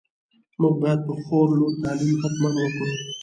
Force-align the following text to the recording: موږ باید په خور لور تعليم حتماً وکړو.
موږ 0.61 0.75
باید 0.81 0.99
په 1.07 1.13
خور 1.23 1.47
لور 1.59 1.73
تعليم 1.83 2.15
حتماً 2.23 2.49
وکړو. 2.57 2.89